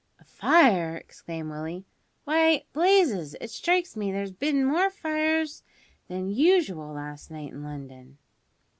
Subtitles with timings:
[0.19, 1.85] "A fire!" exclaimed Willie.
[2.23, 5.61] "Why, Blazes, it strikes me there's bin more fires
[6.07, 8.17] than usual last night in London."